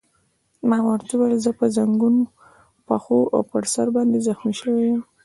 ما 0.69 0.77
ورته 0.87 1.11
وویل: 1.15 1.43
زه 1.45 1.51
په 1.59 1.65
زنګون، 1.75 2.15
پښو 2.87 3.19
او 3.35 3.41
پر 3.51 3.63
سر 3.73 3.87
باندې 3.95 4.23
زخمي 4.27 4.53
شوی 4.59 4.81
یم. 4.89 5.01